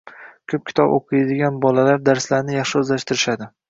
Ko‘p 0.53 0.63
kitob 0.69 0.95
o‘qiydigan 0.95 1.61
bolalar 1.69 2.05
darslarni 2.11 2.61
yaxshi 2.61 2.85
o‘zlashtirishadi. 2.85 3.55